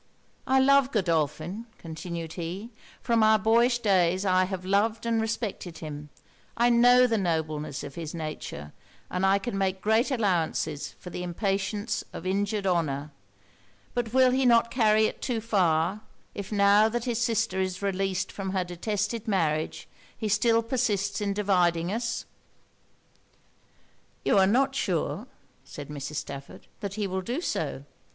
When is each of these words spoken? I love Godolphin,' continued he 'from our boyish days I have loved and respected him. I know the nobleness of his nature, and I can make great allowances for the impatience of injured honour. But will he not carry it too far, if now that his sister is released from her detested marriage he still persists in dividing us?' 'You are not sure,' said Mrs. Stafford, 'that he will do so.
I 0.47 0.59
love 0.59 0.91
Godolphin,' 0.91 1.67
continued 1.77 2.33
he 2.33 2.71
'from 3.03 3.21
our 3.21 3.37
boyish 3.37 3.77
days 3.77 4.25
I 4.25 4.45
have 4.45 4.65
loved 4.65 5.05
and 5.05 5.21
respected 5.21 5.77
him. 5.77 6.09
I 6.57 6.71
know 6.71 7.05
the 7.05 7.19
nobleness 7.19 7.83
of 7.83 7.93
his 7.93 8.15
nature, 8.15 8.73
and 9.11 9.27
I 9.27 9.37
can 9.37 9.55
make 9.55 9.79
great 9.79 10.09
allowances 10.09 10.95
for 10.97 11.11
the 11.11 11.21
impatience 11.21 12.03
of 12.13 12.25
injured 12.25 12.65
honour. 12.65 13.11
But 13.93 14.11
will 14.11 14.31
he 14.31 14.43
not 14.43 14.71
carry 14.71 15.05
it 15.05 15.21
too 15.21 15.39
far, 15.39 16.01
if 16.33 16.51
now 16.51 16.89
that 16.89 17.05
his 17.05 17.21
sister 17.21 17.61
is 17.61 17.83
released 17.83 18.31
from 18.31 18.53
her 18.53 18.63
detested 18.63 19.27
marriage 19.27 19.87
he 20.17 20.27
still 20.27 20.63
persists 20.63 21.21
in 21.21 21.31
dividing 21.35 21.91
us?' 21.91 22.25
'You 24.25 24.39
are 24.39 24.47
not 24.47 24.73
sure,' 24.73 25.27
said 25.63 25.89
Mrs. 25.89 26.15
Stafford, 26.15 26.65
'that 26.79 26.95
he 26.95 27.05
will 27.05 27.21
do 27.21 27.39
so. 27.39 27.85